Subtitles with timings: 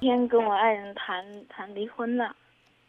[0.00, 2.34] 今天跟我爱人谈谈离婚了，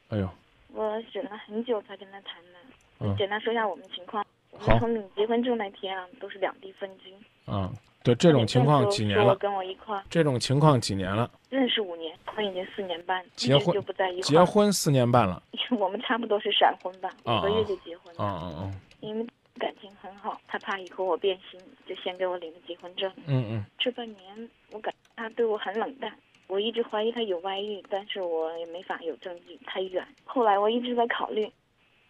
[0.08, 0.30] 哎呦，
[0.74, 2.60] 我忍了很久才跟他谈的。
[3.02, 7.14] 嗯简单说一下我们情况，我好们从领结婚证那天啊，都是两地分居。
[7.46, 7.70] 啊，
[8.02, 9.26] 对，这种情况几年了？
[9.26, 11.30] 我跟我一块儿这种情况几年了？
[11.50, 14.42] 认识五年，婚已经四年半，结婚就不在一块结。
[14.42, 15.44] 婚四年半了。
[15.78, 18.24] 我们差不多是闪婚吧，啊五个月就结婚了。
[18.24, 18.72] 啊啊啊！
[19.02, 23.12] 因为感情很好，他怕以后我变心，就先给我领了结婚证。
[23.26, 26.16] 嗯嗯这半年我感他对我很冷淡，
[26.52, 30.06] 我一直怀疑他有外遇，但是我也没法有证据，太远。
[30.26, 31.50] 后来我一直在考虑，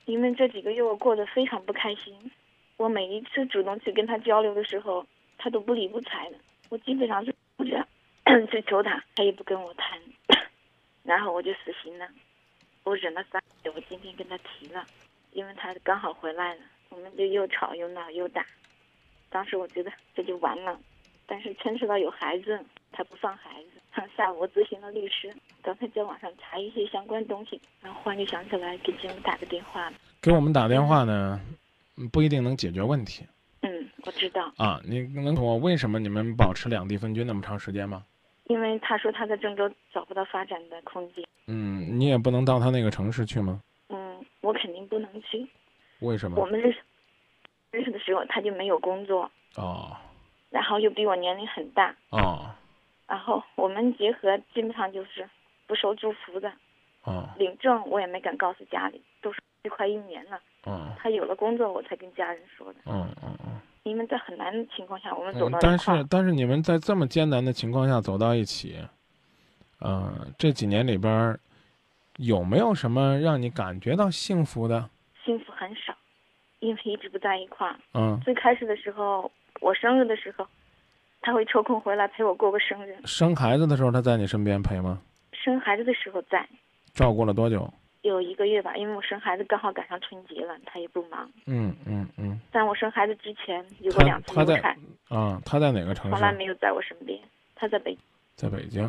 [0.05, 2.31] 因为这几个月我过得非常不开心，
[2.75, 5.05] 我每一次主动去跟他交流的时候，
[5.37, 6.37] 他都不理不睬的，
[6.69, 7.87] 我基本上是不这样
[8.49, 10.01] 去求他，他也不跟我谈，
[11.03, 12.07] 然后我就死心了，
[12.83, 14.83] 我忍了三个月，我今天跟他提了，
[15.33, 18.43] 因为他刚好回来了，我们就又吵又闹又打，
[19.29, 20.79] 当时我觉得这就完了。
[21.27, 22.59] 但是牵扯到有孩子，
[22.91, 23.70] 他不放孩子。
[24.17, 29.91] 下午我咨询了律师，刚才在网上查一些相关东西，然后忽然就想起来给节目打个电话。
[30.21, 31.39] 给我们打电话呢，
[31.97, 33.25] 嗯不一定能解决问题
[33.61, 34.79] 嗯，我知道，啊。
[34.85, 38.03] 你能我为什么你们保持两地分居那么长时间吗？
[38.45, 41.23] 因为他说他在郑州找不到发展的空间。
[41.47, 43.61] 嗯，你也不能到他那个城市去吗？
[43.89, 45.47] 嗯，我肯定不能去。
[45.99, 46.41] 为什么？
[46.41, 46.79] 我们认识
[47.71, 49.95] 认识的时候他就没有工作，哦
[50.49, 52.49] 然后又比我年龄很大，哦
[53.11, 55.29] 然后我们结合基本上就是
[55.67, 56.49] 不收祝福的。
[57.03, 60.39] 哦领证我也没敢告诉家里，都是快一年了。
[60.63, 62.79] 哦他有了工作，我才跟家人说的。
[62.85, 63.59] 嗯嗯嗯。
[63.83, 65.77] 因为在很难的情况下，我们走嗯到，一但。
[65.77, 68.77] 是但是你们在这么艰难的情况下走到一起，
[69.79, 71.39] 呃，这几年里边儿
[72.17, 74.89] 有没有什么让你感觉到幸福的？
[75.25, 75.93] 幸福很少，
[76.59, 77.75] 因为一直不在一块儿。
[77.93, 80.47] 嗯，最开始的时候，我生日的时候，
[81.21, 82.95] 他会抽空回来陪我过个生日。
[83.05, 84.99] 生孩子的时候他在你身边陪吗？
[85.31, 86.47] 生孩子的时候在，
[86.93, 87.71] 照顾了多久？
[88.01, 91.29] 有一个月吧，因为我生孩子刚好赶上春节了，他也不忙。
[91.45, 94.77] 嗯嗯嗯，但我生孩子之前，有过两次他在流产，
[95.09, 96.33] 啊，他在哪个城市从来？
[96.33, 97.19] 没有在我身边。
[97.55, 97.95] 他在北，
[98.35, 98.83] 在北京。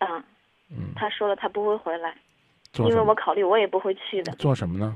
[0.00, 0.22] 嗯，
[0.70, 2.14] 嗯，他说了他不会回来？
[2.78, 4.32] 因为我考虑我也不会去的。
[4.32, 4.94] 做什么呢？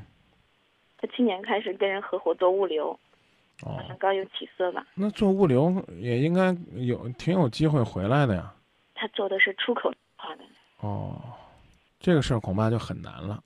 [0.98, 2.98] 他去年开始跟人合伙做物流，哦
[3.62, 4.86] 好，像刚有起色吧。
[4.94, 8.52] 那做物流也应该有挺有机会回来的呀。
[8.94, 10.44] 他做的是出口化的，
[10.80, 11.20] 哦，
[12.00, 13.42] 这个事儿恐怕就很难了。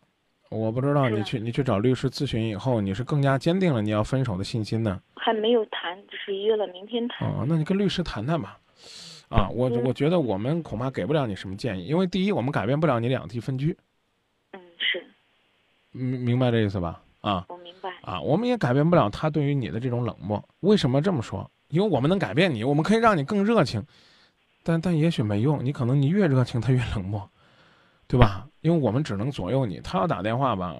[0.51, 5.01] 我不知道你去你去找律师咨询以后，你是更加坚定了你要分手的信心呢？
[5.15, 7.29] 还没有谈，只是约了明天谈。
[7.29, 8.59] 哦，那你跟律师谈谈吧。
[9.29, 13.77] 啊，我嗯我觉得我们恐怕给不了你什么建议，因为第一，我们改变不了你两地分居，
[14.53, 15.05] 嗯，是
[15.93, 17.03] 明明白这意思吧？
[17.21, 17.45] 啊。
[18.09, 20.43] 啊，我们也改变不了他对于你的这种冷漠。
[20.61, 21.49] 为什么这么说？
[21.69, 23.85] 因为我们能改变你，我们可以让你更热情，
[24.63, 27.29] 但但也许没用，你可能你越热情，他越冷漠，
[28.07, 28.47] 对吧？
[28.63, 30.75] 因为我们只能左右你，他要打电话吧，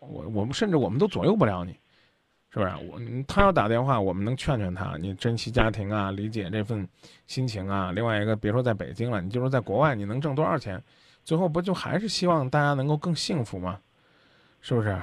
[0.00, 1.72] 我我们甚至我们都左右不了你，
[2.48, 2.72] 是不是？
[2.90, 2.98] 我
[3.28, 6.88] 他要打电话，我们能劝劝他，你珍惜家庭啊，理解这份
[7.26, 7.92] 心情啊。
[7.92, 10.82] 另外一个，别说在北京了，你就说在国外，你能挣多少钱？
[11.24, 13.78] 最后不就还是希望大家能够更幸福吗？
[14.62, 14.98] 是不是？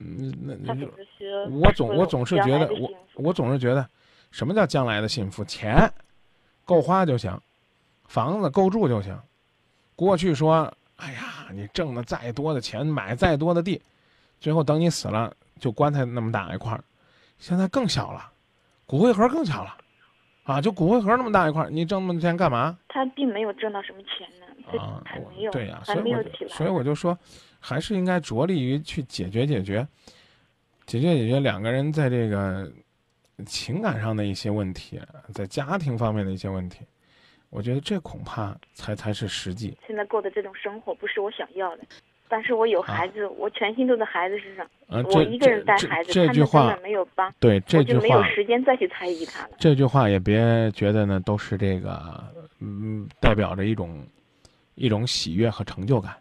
[0.00, 3.86] 嗯，那他那就只是说，我总我总是觉得我我总是觉得，
[4.30, 5.44] 什么叫将来的幸福？
[5.44, 5.92] 钱
[6.64, 7.38] 够花就行，
[8.06, 9.16] 房子够住就行。
[9.94, 13.80] 过去说，哎呀，你挣的再多的钱，买再多的地，
[14.40, 16.82] 最后等你死了，就棺材那么大一块儿。
[17.38, 18.30] 现在更小了，
[18.86, 19.76] 骨灰盒更小了，
[20.44, 22.78] 啊，就骨灰盒那么大一块儿，你挣那么多钱干嘛？
[22.88, 26.50] 他并没有挣到什么钱呢，这啊，还没有，对呀、还所以我就没有起来。
[26.50, 27.18] 所以我就说，
[27.60, 29.86] 还是应该着力于去解决解决，
[30.86, 32.68] 解决解决两个人在这个
[33.46, 35.00] 情感上的一些问题，
[35.32, 36.80] 在家庭方面的一些问题，
[37.50, 39.76] 我觉得这恐怕才才是实际。
[39.86, 41.84] 现在过的这种生活不是我想要的，
[42.28, 49.50] 但是我有孩子，我全心都在孩子身上，呃，我一个人带孩子，这这句话没有帮，对这句我就没有，时间再去猜疑他了。
[49.58, 52.24] 这句话也别觉得呢都是这个，
[52.58, 54.06] 嗯，代表着一种
[54.74, 56.14] 一种喜悦和成就感。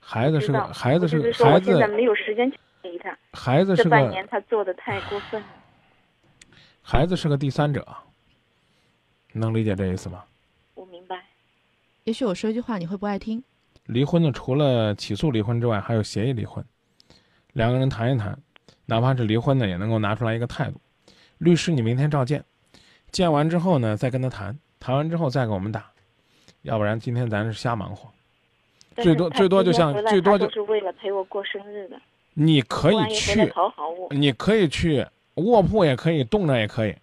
[0.00, 5.46] 孩子是个，孩子是孩子，现在没有时间去猜疑他，孩子是个这半年他做的太过分了。
[6.82, 7.86] 孩子是个第三者，
[9.32, 10.24] 能理解这意思吗？
[10.74, 11.24] 我明白，
[12.04, 13.44] 也许我说一句话你会不爱听，
[13.84, 16.64] 离婚的除了起诉离婚之外，还有协议离婚，
[17.52, 18.36] 两个人谈一谈，
[18.86, 20.80] 哪怕是离婚的，也能够拿出来一个态度。
[21.38, 22.44] 律师，你明天召见，
[23.12, 25.92] 见完之后呢，再跟他谈，谈完之后再给我们打，
[26.62, 28.10] 要不然今天咱是瞎忙活。
[29.02, 32.00] 最多最多就像最多就是为了陪我过生日的，
[32.34, 34.08] 你可以去，讨好我。
[34.10, 35.04] 你可以去
[35.34, 36.94] 卧铺，也可以冻着也可以，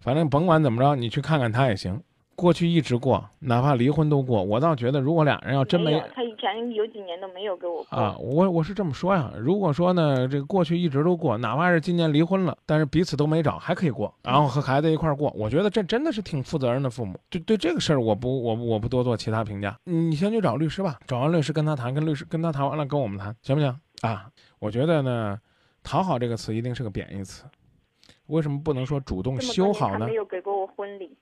[0.00, 2.00] 反正甭管怎么着，你去看看他也行。
[2.34, 4.42] 过去一直过，哪怕离婚都过。
[4.42, 5.92] 我倒觉得，如果俩人要真没
[6.52, 8.16] 以前有几年都没有给我过啊。
[8.18, 15.30] 我我是这么说呀，如果说呢，这个过去一直都过，哪怕是今年离婚了，但是彼此都没找，还可以过，然后和孩子一块儿过。
[15.36, 17.18] 我觉得这真的是挺负责任的父母。
[17.28, 19.78] 对对，这个事儿我不我我不多做其他评价。
[19.84, 24.30] 你先去找律师吧，找完律师跟他谈，跟律师跟他谈完了跟我们谈，行不行啊？
[24.58, 25.38] 我觉得呢，
[25.82, 27.44] 讨好这个词一定是个贬义词。
[28.26, 30.06] 为什么不能说主动修好呢？
[30.06, 31.16] 没有给过我婚礼。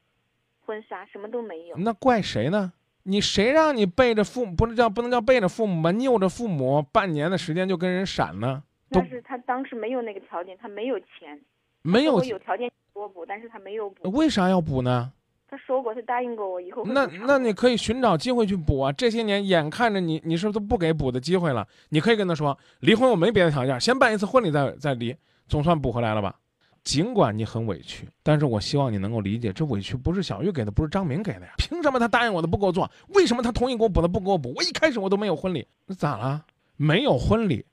[0.66, 2.70] 婚纱什么都没有，那怪谁呢？
[3.08, 5.90] 你谁让你背着父母，不能叫不能叫背着父母吧？
[5.90, 8.62] 拗着父母半年的时间就跟人闪呢？
[8.90, 11.40] 但是他当时没有那个条件，他没有钱，
[11.80, 14.10] 没有有条件多补，但是他没有补。
[14.10, 15.10] 为啥要补呢？
[15.50, 16.84] 他说过，他答应过我以后。
[16.84, 18.92] 那那你可以寻找机会去补啊！
[18.92, 21.66] 这些年眼看着你，你是不是都不给补的机会了？
[21.88, 25.16] 你可以跟他说，离婚我没别的条件，先办一次婚礼再再离，
[25.48, 26.38] 总算补回来了吧？
[26.84, 31.52] 尽管你很委屈，但是我希望你能够理解，这委屈不是小玉给的，不是张明给的呀。
[31.58, 32.90] 凭什么他答应我的不给我做？
[33.08, 34.52] 为什么他同意给我补的不给我补？
[34.56, 36.44] 我一开始我都没有婚礼，那咋了？
[36.76, 37.66] 没有婚礼，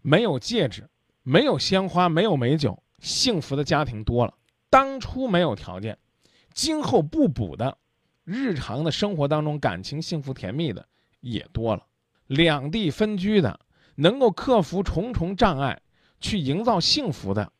[0.00, 0.88] 没有戒指，
[1.22, 4.32] 没有鲜花，没有美酒，幸福的家庭多了。
[4.70, 5.98] 当初没有条件，
[6.54, 7.76] 今后不补的，
[8.24, 10.86] 日常的生活当中感情幸福甜蜜的
[11.20, 11.84] 也多了。
[12.28, 13.60] 两地分居的，
[13.96, 15.82] 能够克服重重障碍，
[16.20, 17.52] 去营造幸福的。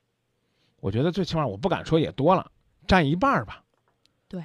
[0.82, 2.50] 我觉得最起码我不敢说也多了，
[2.88, 3.62] 占一半吧。
[4.26, 4.44] 对，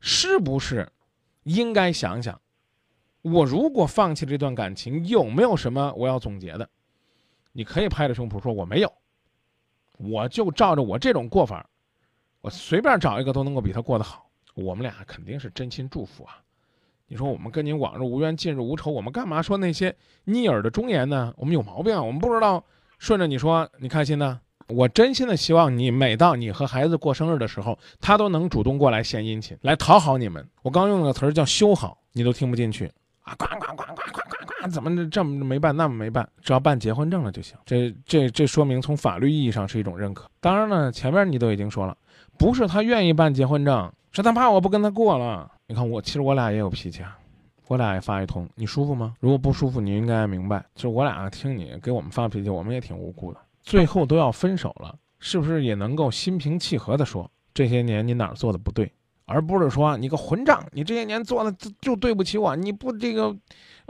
[0.00, 0.86] 是不是
[1.44, 2.38] 应该想想，
[3.22, 6.68] 我如果放弃这段感情，有没有什么我要总结的？
[7.52, 8.92] 你可以拍着胸脯说我没有，
[9.96, 11.66] 我就照着我这种过法，
[12.42, 14.28] 我随便找一个都能够比他过得好。
[14.52, 16.36] 我们俩肯定是真心祝福啊！
[17.06, 21.32] 你说我们跟您往日无冤，近日无仇，我们干嘛说那些逆耳的忠言呢？
[21.38, 22.02] 我们有毛病啊！
[22.02, 22.62] 我们不知道
[22.98, 24.38] 顺着你说你开心呢。
[24.68, 30.46] 我真心的希望你，每到你和孩子过生日的时候，他都能主动过来献殷勤，来讨好你们。
[30.62, 32.86] 我刚用那个词儿叫修好，你都听不进去
[33.22, 33.34] 啊！
[33.38, 34.68] 呱呱呱呱呱呱呱！
[34.68, 36.28] 怎么这么没办，那么没办？
[36.42, 37.56] 只要办结婚证了就行。
[37.64, 40.28] 这这这说明从法律意义上是一种认可。
[40.40, 41.96] 当然了，前面你都已经说了，
[42.36, 45.50] 不是他愿意办结婚证，是他怕我不跟他过了。
[45.66, 47.16] 你看我，其实我俩也有脾气啊，
[47.68, 49.14] 我俩也发一通，你舒服吗？
[49.20, 53.40] 如果不舒服，你应该明白，就是我俩听你给我们发脾气，我们也挺无辜的。
[53.68, 58.90] 最后都要分手了，是不是也能够心平气和地说这些年你哪儿做的不对，
[59.26, 63.36] 而不是说你个混账，你这些年做的就对不起我，你不这个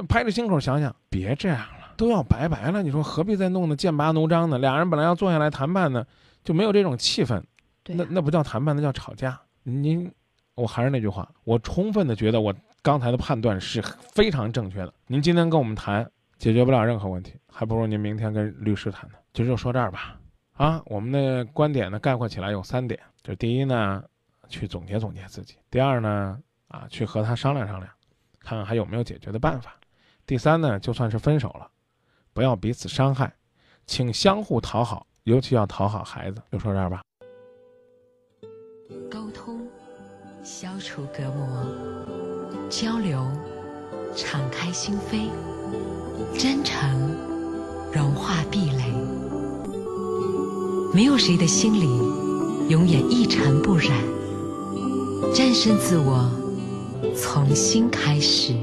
[0.09, 4.59] 拍着心口想想，别这样了，都要拜拜了，你说何必再弄得剑拔弩张呢？
[4.59, 6.05] 俩人本来要坐下来谈判呢，
[6.43, 7.41] 就没有这种气氛，
[7.87, 9.41] 那那不叫谈判，那叫吵架。
[9.63, 10.11] 您，
[10.57, 12.53] 我还是那句话，我充分的觉得我
[12.83, 13.81] 刚才的判断是
[14.13, 14.93] 非常正确的。
[15.07, 19.15] 您今天跟我们谈解决不了任何问题，还不如您明天跟律师谈呢。
[19.39, 20.19] 其实就说这儿吧，
[20.55, 24.03] 啊，我们的观点呢概括起来有三点，就第一呢，
[24.49, 26.37] 去总结总结自己；第二呢，
[26.67, 27.89] 啊，去和他商量商量，
[28.41, 29.71] 看看还有没有解决的办法；
[30.27, 31.71] 第三呢，就算是分手了，
[32.33, 33.33] 不要彼此伤害，
[33.87, 36.43] 请相互讨好，尤其要讨好孩子。
[36.51, 37.01] 就说这儿吧。
[39.09, 39.65] 沟通，
[40.43, 43.25] 消除隔膜；交流，
[44.17, 45.31] 敞开心扉；
[46.37, 47.15] 真诚，
[47.93, 49.28] 融化壁垒。
[50.95, 51.87] 没有谁的心里
[52.69, 53.91] 永远一尘不染。
[55.35, 56.31] 战胜自我，
[57.15, 58.55] 从新开始。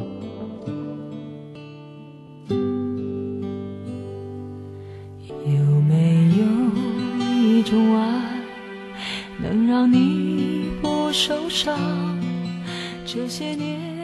[5.45, 6.45] 有没有
[7.23, 8.41] 一种爱，
[9.41, 11.77] 能让你不受伤？
[13.05, 13.94] 这些年。